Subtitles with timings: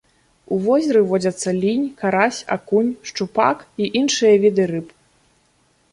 [0.53, 4.87] У возеры водзяцца лінь, карась, акунь, шчупак і іншыя віды рыб.